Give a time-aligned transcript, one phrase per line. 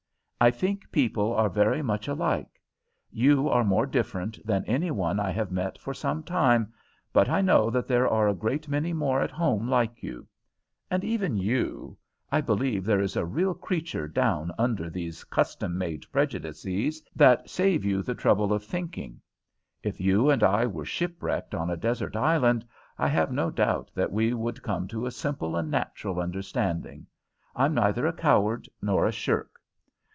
[0.43, 2.59] I think people are very much alike.
[3.11, 6.73] You are more different than any one I have met for some time,
[7.13, 10.27] but I know that there are a great many more at home like you.
[10.89, 11.95] And even you
[12.31, 17.85] I believe there is a real creature down under these custom made prejudices that save
[17.85, 19.21] you the trouble of thinking.
[19.83, 22.65] If you and I were shipwrecked on a desert island,
[22.97, 27.05] I have no doubt that we would come to a simple and natural understanding.
[27.55, 29.49] I'm neither a coward nor a shirk.